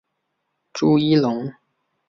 [0.73, 1.53] 朱一龙